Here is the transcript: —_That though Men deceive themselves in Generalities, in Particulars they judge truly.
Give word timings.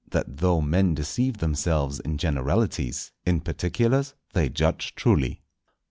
—_That 0.09 0.23
though 0.39 0.61
Men 0.61 0.95
deceive 0.95 1.37
themselves 1.37 1.99
in 1.99 2.17
Generalities, 2.17 3.11
in 3.23 3.39
Particulars 3.41 4.15
they 4.33 4.49
judge 4.49 4.95
truly. 4.95 5.43